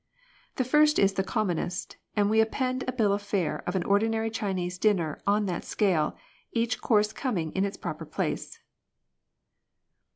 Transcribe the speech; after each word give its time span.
The 0.55 0.63
first 0.63 0.97
is 0.97 1.13
the 1.13 1.23
commonest, 1.23 1.95
and 2.15 2.27
we 2.27 2.41
append 2.41 2.83
a 2.87 2.91
bill 2.91 3.13
of 3.13 3.21
fare 3.21 3.63
of 3.67 3.75
an 3.75 3.83
ordinary 3.83 4.31
Chinese 4.31 4.79
dinner 4.79 5.21
on 5.27 5.45
that 5.45 5.63
scale, 5.63 6.17
each 6.53 6.81
course 6.81 7.13
coming 7.13 7.51
in 7.51 7.65
its 7.65 7.77
proper 7.77 8.07
place. 8.07 8.57